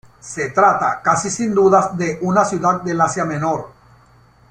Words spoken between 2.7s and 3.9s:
del Asia Menor.